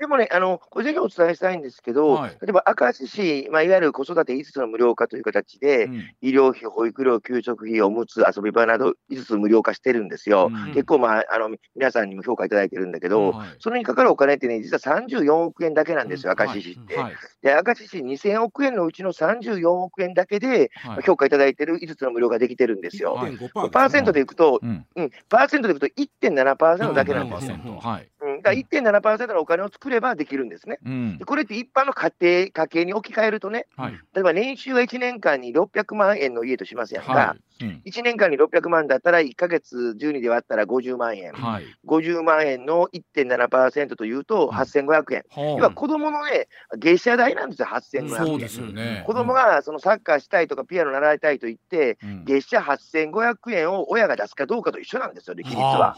[0.02, 10.50] でもね、あの、ぜひお伝えしたいんですけど、はい、例えば明石市、まあ、いわゆる子育て5つの無料化という形で、うん、医療費、保育料、給食費、おむつ、遊び場など5つ無料化してるんですよ。
[10.52, 16.98] うん、結構、まあ、あの、皆さんにも評価いただいてるんだけど、はい、それにかかるお金ってね、実は34億円だけなんですよ、明石市って。
[16.98, 20.72] はい、で、明石市2000億円のうちの34億円だけで、
[21.06, 23.14] 評価いただいてる5つの無料ができてるんですよ。
[23.14, 27.56] はい、5%でいくと、うん、うん、パーセントでいくと1.7%だけなんですよ。
[27.80, 28.12] はい。
[28.42, 30.80] が1.7%のお金を作ればできるんですね。
[30.86, 48.10] うん、これって一般の家庭、家計に置き換えるとね、はい、例えば年収が1年間に600万円の家としますやんか、はい、うん、1年間に600万だったら、1か月12で割ったら50万円、はい、50万円の1.7%というと8500円、うん、要は子供のね、月謝代なんですよ、8500円。
[48.10, 55.96] そうですよね、子供がそのサッカーしたいとか、ピアノ習いたいと言って、月謝8500円を親が出すかどうかと一緒なんですよ、比率は。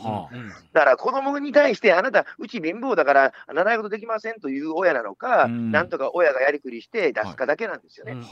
[0.74, 8.14] だから子供に対して、あなた、うち貧乏だから習い事できませんという親なのか、うん、なんとか親がやりくりして出すかだけなんですよね。
[8.14, 8.24] はい、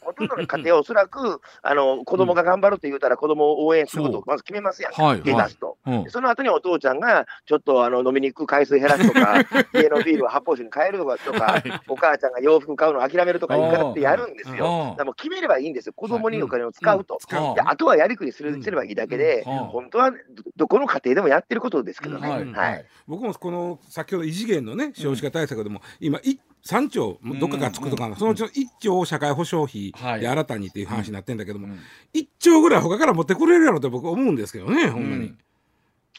[0.00, 9.40] ほとんどの家庭はおそらく あの子供が頑張ると言うたら子供を応援することをまず決めますやん、はい、出すと、はい、その後にお父ちゃんがちょっとあの飲みに行く回数減らすとか、
[9.74, 14.94] 家のビールを発泡酒に変えるとか、お母ちゃんが洋服買うのを諦めるとか言い方ってやるんですよ。
[14.96, 17.18] でも決めればいいんですよ、子供にお金を使うと。
[17.54, 20.12] であとはやりくりするすればいいだけで、本当は
[20.56, 22.28] どこの家庭でもやってることですけどね。
[22.52, 22.84] はい。
[23.06, 26.20] 僕もこの先ほど異次元のね少子化対策でも、今
[26.64, 31.68] 3兆どっかがつくとか、そのうちの1兆を社会保障費で新たにっていう話になってんだけども、
[32.14, 35.34] 1兆ぐらい他から持ってくれるやろって僕思うんですけどねほんまに。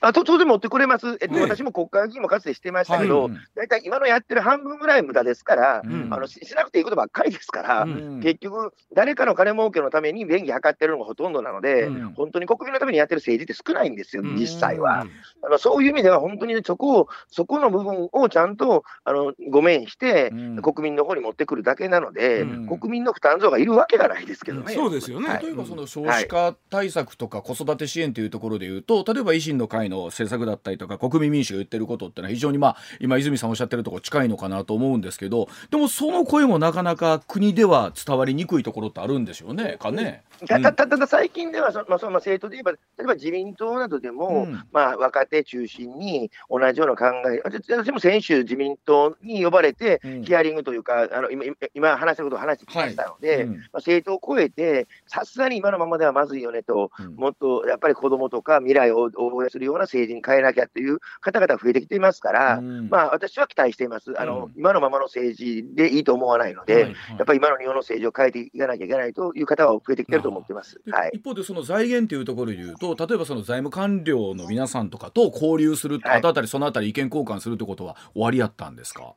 [0.01, 15.05] あと当然持ってくれます、えっと、ね、私も国会議員もかつてしてましたけど、大、体、今のやってる半分ぐらい無駄ですから、うん、あのしなくていいことばっかりですから、うん、結局、誰かの金儲けのために便宜図ってるのがほとんどなので、うん、本当に国民のためにやってる政治って少ないんですよ、実際は。
[15.45, 24.73] あのそういう意味では、本当にそこを、そこの部分をちゃんとあのごめんして、国民の方に持ってくるだけなので、国民の負担増がいるわけがないですけどね。
[24.73, 40.23] そうですよね、はい、例えばその少子化対策とか子育て支援というところでいうと、例えば維新の会の政策だったりとか国民民主が言ってることってのは非常にまあ今泉さんおっしゃってるところ近いのかなと思うんですけどでもその声もなかなか国では伝わりにくいところってあるんでしょうねかね。
[40.47, 53.43] ただただ最近ではそ、まあ、その政党で言えば例えば自民党などでも、うん、まあ、若手中心に同じような考え私も先週自民党に呼ばれて、ヒアリングというかあの今今話したことを話してきましたので、はい。
[53.43, 79.15] うん、まあ、政党を超えてさすがに今のままではまずいよねと、うん、もっとやっぱり子どもとか未来を応援するような政治に変えなきゃという方々増えてきていますから、うん、まあ、私は期待しています、あの、うん、今のままの政治でいいと思わないので、はいはい、やっぱり今の日本の政治を変えていかなきゃいけないという方は増えてきてると思ってます、はい、一方で、その財源というところでいうと、例えばその財務官僚の皆さんとかと交流する、はい、あたり、そのあたり意見交換するということは終わりやったんですか？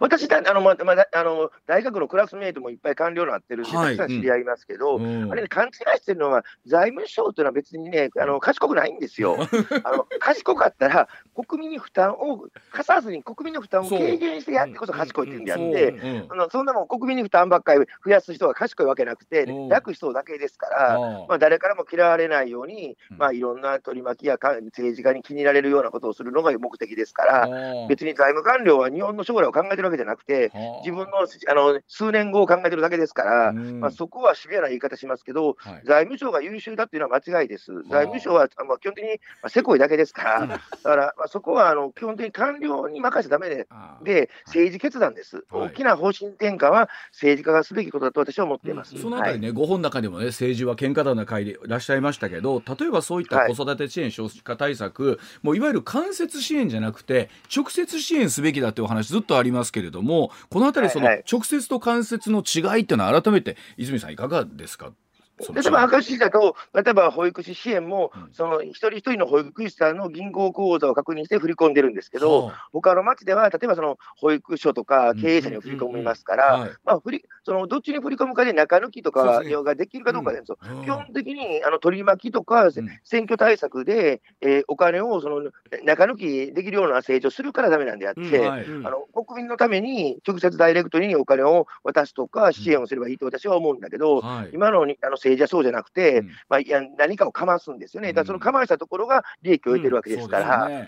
[0.00, 9.36] 私あの、ままあの、大学のクラスメートもいっぱい官僚になってるんで、たくさん知り合いますけど、うん、あれ、ね、勘違いしてるのは、財務省というのは別にね、あの賢くないんですよ。
[9.84, 27.48] あの賢かったら、国民に負担を課さずに、国民の負担を軽減してやってこそ賢いっていうんであって、そ,、のそんなもん、国民に負担ばっかり増やす人が賢いわけなくて、楽しそうだけですから、まあ、誰からも嫌われないように、まあ、いろんな取り巻きや政治家に気に入られるようなことをするのが目的ですから、
[27.88, 30.50] 別に財務官僚は日本の将来を考えてるわけじゃなくて、
[30.84, 37.72] 自分のあの数年後を考えてるだけですから、まあ、そこはシビアな言い方しますけど、はい、財務省が優秀だっていうのは間違いです。
[37.90, 39.10] 財務省は、まあ、基本的に、
[39.42, 43.68] まあ、せこいだけですから、だから、まあ、そこはあの基本的に官僚に任せためで、
[44.02, 64.92] で政治決断です、はい、大きな方針転換は政治家がすべきことだと私は思っています、うん、そのあたりね、はい、ご本の中でもね、政治は喧嘩だな会でいらっしゃいましたけど、例えばそういった子育て支援、少子化対策、もういわゆる間接支援じゃなくて、直接支援すべきだというお話、ずっとありますけれども、このあたり、その直接と間接の違いっていうのは、改めて泉さん、いかがですか？
[65.38, 80.58] 例えば明石市だと、例えば保育士支援も、その一人一人の保育士さんの銀行口座を確認して振り込んでるんですけど、他の町では、例えばその保育所とか経営者に振り込みますから、まあ、振りそのどっちに振り込むかで中抜きとかができるかどうかですよ。
[80.82, 82.70] 基本的にあの取り巻きとか
[83.04, 85.42] 選挙対策で、えー、お金をその
[85.84, 88.56] 中抜きできるような成長するからだめなんであって、あ
[88.90, 94.22] の国民のために直接ダイレクトにお金を渡すとか支援をすればいいと私は思うんだけど、
[94.52, 100.86] 今のあの政治はそうじゃなくて、うん、まあ、いや何かをかますんですよね、だからそのかましたところが利益を得てるわけですから、うん。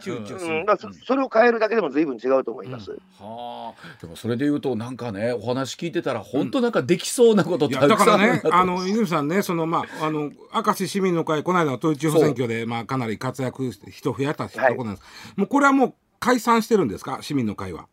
[1.04, 15.04] それを変えるだけでもずいぶん違うと思います、はあ、でもそれでいうと、なんかね、お話聞いてたら、本当なんかできそうなことたくさん、ね、あの泉さんね、そのまあ、あの明石市民の会、この間の統一地方選挙で、まあ、かなり活躍、人増やしたところなんです、
[15.36, 17.86] もうこれはもう解散してるんですか、市民の会は。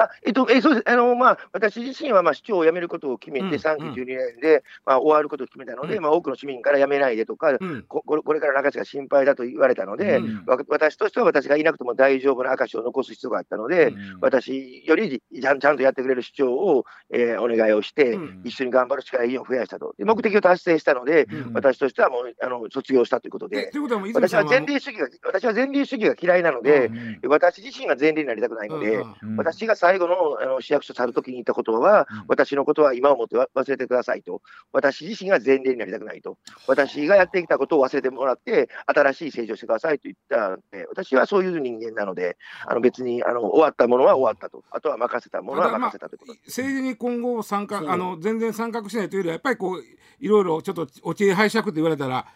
[0.00, 0.90] あえっと、えそうです。
[0.90, 7.58] あの、まあ、私自身は、まあ、市長を辞めることを決めて、3期12年で、まあ、終わることを決めたので、まあ、多くの市民から辞めないでとか、
[7.88, 10.20] ここれからの明石が心配だと言われたので、
[10.68, 19.94] 私としては私がいなくても大丈夫な明石を残す必要があったので、私よりちゃんちゃんとやってくれる市長を、えー、お願いをして、一緒に頑張る力、意を増やしたと。
[19.98, 23.70] 目的を達成したので、私としてはもう、あの、卒業したということで、
[24.14, 26.90] 私は前例主義が、私は前例主義が嫌いなので、
[27.26, 29.04] 私自身が前例になりたくないので、
[29.36, 49.82] 私が最後のあの市役所去るときに言った言葉は、うん、私のことは今思って忘れてくださいと、私自身が前例になりたくないと、私がやってきたことを忘れてもらって、新しい政治をしてくださいと言ったので、私はそういう人間なので、あの別にあの終わったものは終わったと、あとは任せたものは任せたとまあ、政治に今後参加あの、全然参画しないというよりは、やっぱりこう、
[50.20, 52.26] いろいろちょっとお知恵拝借って言われたら、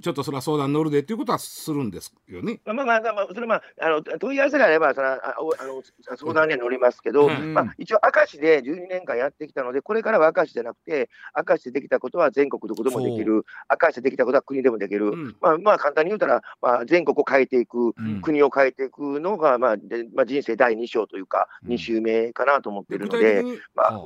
[0.00, 2.60] ちょっとそれは相談乗るでっていうことはするんですよね。
[2.64, 5.82] まあまあまあ、まあ、それまあ、あの問い合わせがあればそれはああの
[6.16, 11.08] 相談には乗りますけど、うん、まあ、一応、明石で12年間やってきたので、これからは明石じゃなくて、
[11.48, 23.44] 明石でできたことは全国どこでもできる、明石でできたことは国でもできる、うん、まあ、まあ、簡単に言うたら、まあ、全国を変えていく、うん、国を変えていくのが、まあでまあ、人生第2章というか、2週目かなと思っているので。
[23.74, 24.00] まあ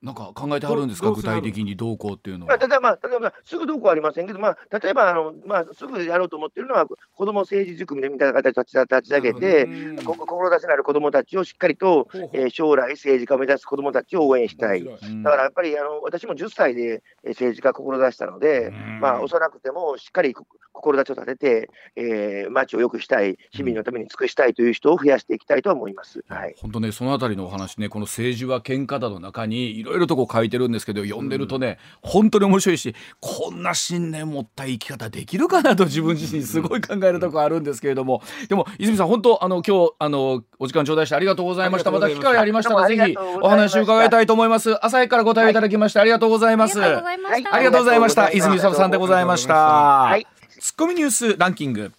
[0.00, 2.56] なんか考えてあるんですか、具体的にどうこうっていうのは。
[2.56, 9.66] まあ、例えば、例えばすぐどうこうはありませんけど、まあ、例えばあの、まあ、すぐやろうと思ってるのは、子ども政治塾みたいな形で立ち上げて、
[10.04, 14.84] 志のある子どもたちをしっかりと、えー、将来政治家を目指す子どもたちを応援したい。
[14.84, 20.34] だからやっぱりあの私も10歳で政治家を志したので、まあ、幼くてもしっかり
[20.78, 26.24] 志を立てて、えー、町を良くしたい、市民のために尽くしたいという人を増やしていきたいと思います。
[26.28, 41.90] はい、本当ね、そのあたりのお話ね、この政治は喧嘩だの中にいろいろとこう書いてるんですけど、読んでるとね、うん、本当に面白いし、こんな信念持った生き方できるかなと自分自身すごい考えるとこあるんですけれども、でも泉さん本当あの今日あのお時間頂戴してありがとうございました。
[41.90, 44.84] また機会ありましたらぜひお話を伺いたいと思います。
[44.84, 46.80] 朝日からご対応いただきまして、ありがとうございます。
[46.82, 47.02] あ
[47.58, 48.30] りがとうございました。
[48.30, 49.54] 泉沙さんでございました。
[49.54, 50.26] はい
[50.60, 51.92] ツッコミニュースランキング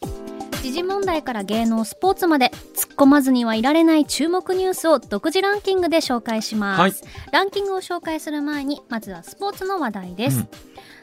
[0.61, 6.93] 時事問題から芸能スポーツまで突っ込まずにはいられない注目ニュースを独自ランキングで紹介します、はい、
[7.31, 10.47] ランキングを紹介する前にまずはスポーツの話題です、うん、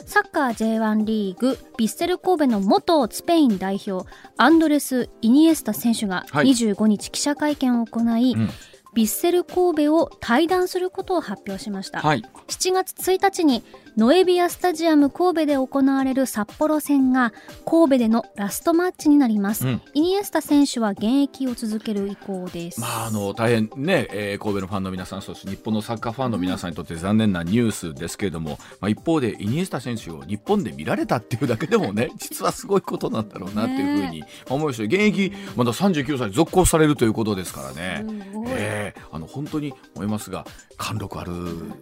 [0.05, 8.51] サッカー J1 リーグヴィッセル神戸の元スペイン代表アンドレス・イニエスタ選手が25日記者会見を行い、はいうん。
[8.97, 13.63] ヴィッセル神戸を退団することを発表しました、はい、7月1日に
[13.97, 17.33] ノエビアスタジアム神戸で行われる札幌戦が
[17.65, 22.81] 神戸でのラストマッチになります、うん、イニエスタ選手は現役を続ける意向です。
[22.81, 38.05] まああの大変ね、えー、神戸のファンの皆さんそして日本のサッカーファンの皆さんにとって残念なニュースですけれども、まあ、一方でイニエスタ選手を日本で見られたっていうだけでもね 実はすごいことなんだろうなっていうふうに思いました現役まだ39歳続行されるということですからね、
[38.49, 40.45] えー、あの本当に思いますが
[40.77, 41.33] 貫禄ある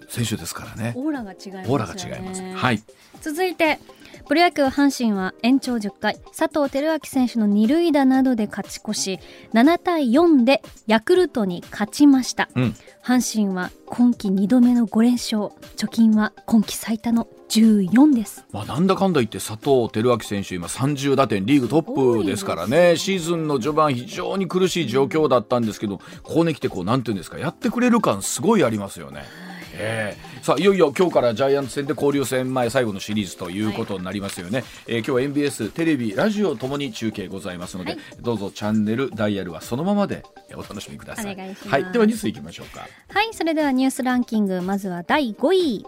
[0.08, 0.94] 選手ですからね。
[1.64, 2.82] オーラが違います、違いますはい。
[3.20, 3.78] 続いて
[4.26, 6.16] プロ野球阪神は延長10回。
[6.36, 9.20] 佐藤輝明選手の二塁打などで勝ち越し。
[9.52, 12.74] 7対4でヤクルトに勝ちました、うん、
[13.04, 15.50] 阪神は今季2度目の5連勝。
[15.76, 22.96] 貯金は今季最多の14です、まあ、なんだかんだ言って佐藤輝明選手今30打点リーグトップですからね。
[22.96, 29.24] シーズンの序盤非常に苦しい状況だったんですけどここに来てこうなんていうんですかやってくれる感すごいありますよね。
[29.76, 40.22] えー、さあいよいよ今日からジャイアンツ戦で交流戦前最後のシリーズということになりますよね、はい、えー、今日は MBS テレビラジオともに中継ございますので、はい、どうぞチャンネルダイヤルはそのままで
[40.54, 41.36] お楽しみください。
[41.36, 41.92] はい。
[41.92, 42.86] ではニュースいきましょうか。
[43.08, 45.86] はいそれではニュースランキングまずは第5位。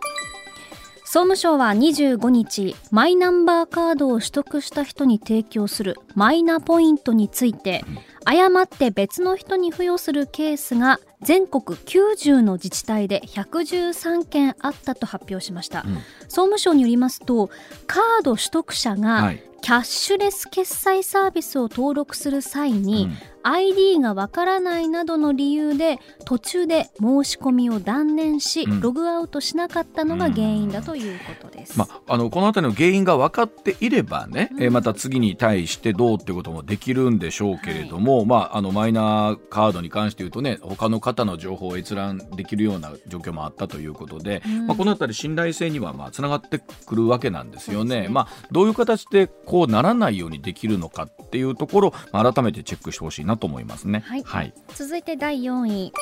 [1.04, 7.84] 総務省は25日マイナンバーカードを取得した人に提供するマイナポイントについて、
[8.26, 17.50] 誤って別の人に付与するケースが全国90の自治体で113件あったと発表しました、うん、総務省によりますと
[17.86, 23.08] カード取得者がキャッシュレス決済サービスを登録する際に、
[23.42, 47.96] ID がわからないなどの理由で途中で申し込みを断念し、うん、ログアウトしなかったのが原因だということです、まあ、あのこの辺りの原因が分かっていればね、うん、えまた次に対してどうっていうこともできるんでしょうけれども、はい、まあ、あのマイナーカードに関して言うとね他の方の情報を閲覧できるような状況もあったということで、うん、まあ、この辺り信頼性にはまあつながってくるわけなんですよね。
[48.02, 48.08] ね。
[48.08, 54.02] まあ、どういう形でこうならないようにできるのかっていうところ、まあ、改めてチェックしてほしいなと思いますね。
[54.06, 55.92] はい、はい、続いて第4位。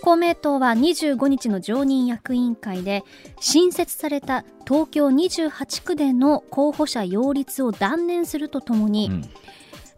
[0.00, 3.04] 公明党は25日の常任役員会で
[3.38, 9.30] 新設された東京28区での候補者擁立を断念するとともに、うん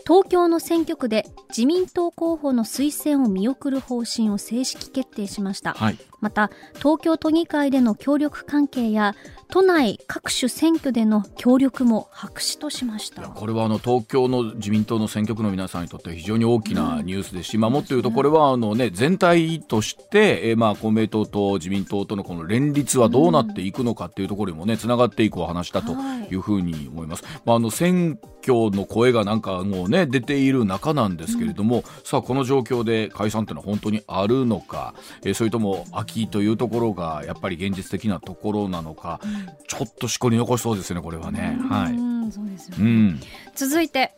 [0.06, 9.14] 東京の選挙区で自民党候補の推薦を見送る方針を正式決定しました、はい、また東京都議会での協力関係や
[9.48, 13.22] 都内各種選挙での協力も白紙としました。
[13.22, 25.94] これはあの東京の自民党の選挙区の皆さんにとって非常に大きなニュースですし、うん、まあ、もっと言うとこれはあの、ね、全体として、えー、まあ公明党と自民党とのこの連立はどうなっていくのかっていうところにもねつながっていくお話だと
[26.30, 26.34] い。
[26.36, 27.24] うふうに思います。
[27.24, 39.33] はい、まあ、あの選挙の声がなんかもうね出ている中なんですけれども、うん、さあこの状況で解散っていうのは本当にあるのか、えー、それとも秋というところがやっぱり現実的なところなのか、うん、
[39.66, 41.58] ちょっとしこり残しそうですねこれはね。
[41.68, 42.32] はい。
[42.32, 43.20] そうですよね。
[43.54, 44.14] 続いて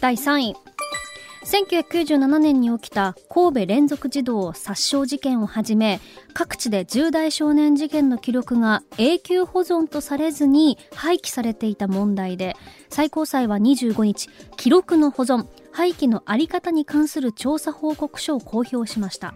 [0.00, 0.56] 第3位。
[1.44, 6.00] 1997年に起きた神戸連続児童殺傷事件をはじめ
[6.32, 12.56] 各地で重大少年事件の記録が永久保存とされずに廃棄されていた問題で
[12.88, 19.34] 最高裁は25日記録の保存廃棄の在り方に関する調査報告書を公表しました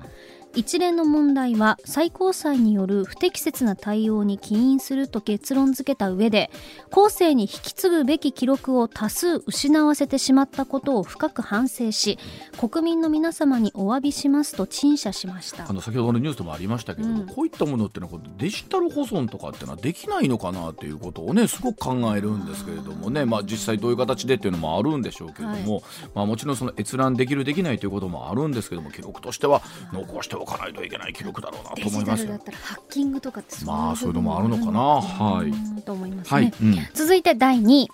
[0.55, 6.51] 一連の問題は最高裁による不適切な対応に起因すると結論付けた上で
[6.91, 12.19] 後世に引き継ぐべき記録を多数失わせてしまったことを深く反省し
[12.57, 15.69] 国民の皆様にお詫びしますと陳謝しました。
[15.69, 23.25] あの先ほどのニュースでもありましたけれども、うん、こういったものってのはデジタル保存とかってのはできないのかなということをねすごく考えるんですけれどもね。
[23.25, 25.83] まあ実際どういう形でっていうのもあるんでしょうけれども、はい、
[26.15, 34.81] まあもちろんその閲覧できるできないということもあるんですけども記録としては残しておかないといけない記録だろうなと思いますだったらハッキングとかってまあそういうのもあるのかな。
[34.81, 35.83] はい。
[35.83, 36.53] と思いますね、はい。
[36.63, 37.89] うん、続いて第2位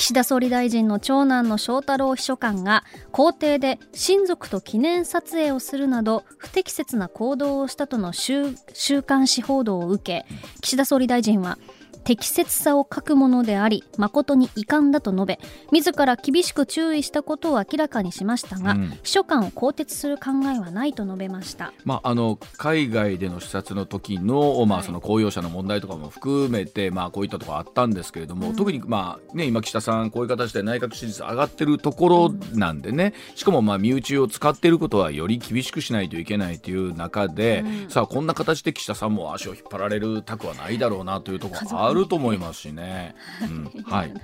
[0.00, 8.54] 岸田総理大臣の長男の翔太郎秘書官が公邸で親族と記念撮影をするなど不適切な行動をしたとの週
[9.02, 10.26] 刊誌報道を受け
[10.62, 11.58] 岸田総理大臣は
[12.04, 15.38] 適切さを欠くものであり誠に遺憾だと述べ
[15.72, 43.14] 自ら厳しく注意したことを明らかにしましたが、うん、秘書官を更迭する考えはないと述べました、まあ、あの海外での視察の時の,、まあその公用車の問題とかも含めて、まあ、こういったところあったんですけれども、うん、特に、まあね、今、岸田さんこういう形で内閣支持率上がってるところなんでね、しかもまあ身内を使っていることはより厳しくしないといけないという中で、うん、さあこんな形で岸田さんも足を引っ張られるたくはないだろうなというところあると思いますしね。
[43.42, 43.44] う
[43.78, 44.14] ん、はい。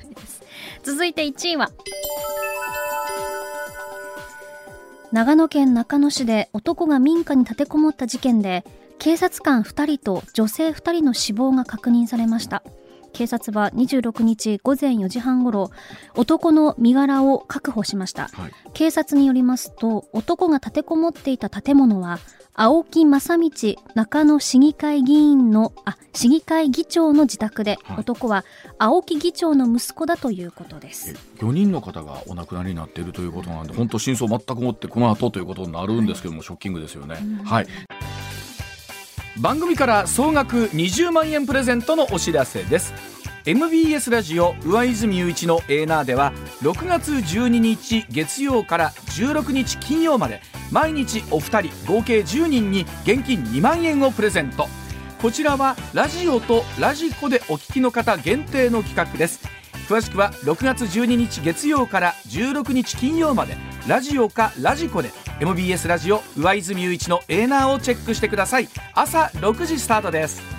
[0.83, 1.71] 続いて1位は。
[5.12, 8.64] 長野県中野市で男が民家に立てこもった事件で
[8.99, 12.62] 警察官2人と女性2人の死亡が確認されました
[13.12, 15.71] 警察は26日午前4時半ごろ
[16.17, 22.19] 男の身柄を確保しました、はい、警察によりますと男が立てこもっていた建物は
[22.59, 23.51] 青木正道
[23.95, 28.47] 中野市議会議員のあ市議会議長の自宅で、はい、男は
[28.79, 31.15] 青木議長の息子だということです。
[31.41, 37.67] 4人の方がお亡くなりになっているということなんで本当真相全くもってこの後ということになるんですけども、はい、ショッキングですよね、うん、はい。
[39.39, 42.95] 番組から総額20万円プレゼントのお知らせです。
[43.45, 46.33] MBS ラジオ上泉雄一のエーナーでは
[46.63, 50.41] 6月12日月曜から16日金曜まで
[50.71, 54.69] 毎日お二人合計10人に現金2万円をプレゼント。
[55.21, 59.49] こちらはラジオとラジコでお聞きの方限定の企画です。
[59.89, 63.57] 詳しくは6月12日月曜から16日金曜まで
[63.87, 65.11] ラジオかラジコで
[65.41, 68.69] MBS ラジオ上泉雄一のエーナーをチェックしてください。
[68.95, 70.56] 朝6時スタートです。